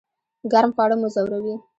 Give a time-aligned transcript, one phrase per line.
[0.51, 1.55] ګرم خواړه مو ځوروي؟